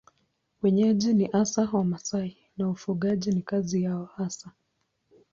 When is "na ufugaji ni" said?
2.57-3.41